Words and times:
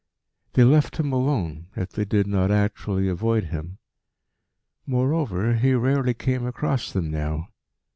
They 0.53 0.63
left 0.63 0.97
him 0.97 1.13
alone, 1.13 1.67
if 1.75 1.91
they 1.91 2.05
did 2.05 2.25
not 2.25 2.49
actually 2.49 3.07
avoid 3.07 3.43
him. 3.43 3.77
Moreover, 4.87 5.53
he 5.53 5.73
rarely 5.75 6.15
came 6.15 6.43
across 6.47 6.91
them 6.91 7.11
now. 7.11 7.49